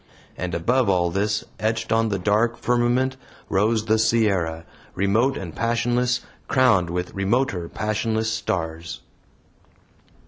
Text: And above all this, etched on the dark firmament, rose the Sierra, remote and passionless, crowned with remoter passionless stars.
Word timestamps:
And 0.35 0.55
above 0.55 0.89
all 0.89 1.11
this, 1.11 1.43
etched 1.59 1.91
on 1.91 2.09
the 2.09 2.17
dark 2.17 2.57
firmament, 2.57 3.17
rose 3.49 3.85
the 3.85 3.99
Sierra, 3.99 4.65
remote 4.95 5.37
and 5.37 5.55
passionless, 5.55 6.21
crowned 6.47 6.89
with 6.89 7.13
remoter 7.13 7.69
passionless 7.69 8.31
stars. 8.33 9.01